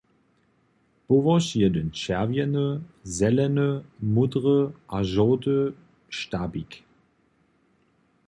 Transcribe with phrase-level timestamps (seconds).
[1.07, 2.67] Połož jedyn čerwjeny,
[3.17, 3.69] zeleny,
[4.15, 4.57] módry
[4.95, 5.57] a žołty
[6.17, 6.71] štabik!